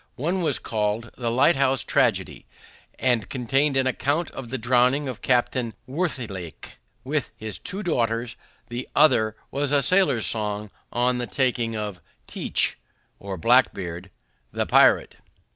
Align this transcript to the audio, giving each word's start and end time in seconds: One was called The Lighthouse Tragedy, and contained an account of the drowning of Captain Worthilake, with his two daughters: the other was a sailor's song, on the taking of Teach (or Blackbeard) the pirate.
One 0.15 0.41
was 0.41 0.57
called 0.57 1.11
The 1.15 1.29
Lighthouse 1.29 1.83
Tragedy, 1.83 2.47
and 2.97 3.29
contained 3.29 3.77
an 3.77 3.85
account 3.85 4.31
of 4.31 4.49
the 4.49 4.57
drowning 4.57 5.07
of 5.07 5.21
Captain 5.21 5.75
Worthilake, 5.87 6.79
with 7.03 7.29
his 7.37 7.59
two 7.59 7.83
daughters: 7.83 8.35
the 8.69 8.89
other 8.95 9.35
was 9.51 9.71
a 9.71 9.83
sailor's 9.83 10.25
song, 10.25 10.71
on 10.91 11.19
the 11.19 11.27
taking 11.27 11.75
of 11.77 12.01
Teach 12.25 12.79
(or 13.19 13.37
Blackbeard) 13.37 14.09
the 14.51 14.65
pirate. 14.65 15.17